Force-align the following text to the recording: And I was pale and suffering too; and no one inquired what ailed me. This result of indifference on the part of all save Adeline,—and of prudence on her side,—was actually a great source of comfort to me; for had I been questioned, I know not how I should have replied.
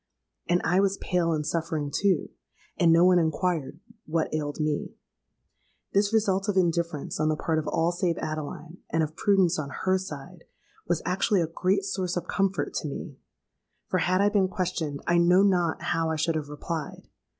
And 0.49 0.61
I 0.63 0.79
was 0.79 0.97
pale 0.97 1.31
and 1.31 1.45
suffering 1.45 1.91
too; 1.93 2.29
and 2.75 2.91
no 2.91 3.05
one 3.05 3.19
inquired 3.19 3.79
what 4.07 4.33
ailed 4.33 4.59
me. 4.59 4.95
This 5.93 6.11
result 6.11 6.49
of 6.49 6.57
indifference 6.57 7.19
on 7.19 7.29
the 7.29 7.35
part 7.35 7.59
of 7.59 7.67
all 7.67 7.91
save 7.91 8.17
Adeline,—and 8.17 9.03
of 9.03 9.15
prudence 9.15 9.59
on 9.59 9.69
her 9.69 9.99
side,—was 9.99 11.03
actually 11.05 11.41
a 11.41 11.45
great 11.45 11.85
source 11.85 12.17
of 12.17 12.25
comfort 12.27 12.73
to 12.77 12.87
me; 12.87 13.19
for 13.89 13.99
had 13.99 14.21
I 14.21 14.29
been 14.29 14.47
questioned, 14.47 15.01
I 15.05 15.19
know 15.19 15.43
not 15.43 15.83
how 15.83 16.09
I 16.09 16.15
should 16.15 16.33
have 16.33 16.49
replied. 16.49 17.03